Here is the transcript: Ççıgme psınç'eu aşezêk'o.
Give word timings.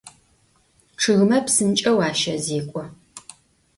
Ççıgme 0.99 1.39
psınç'eu 1.45 1.97
aşezêk'o. 2.07 2.83